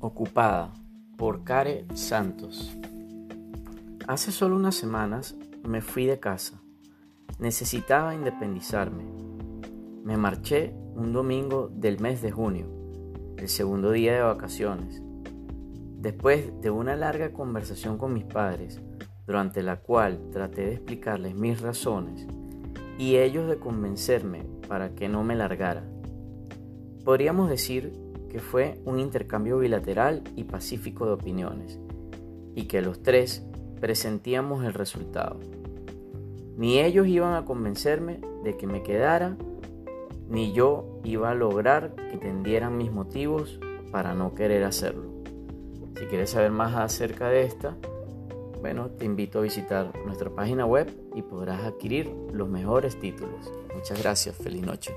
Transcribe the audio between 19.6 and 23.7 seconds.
la cual traté de explicarles mis razones y ellos de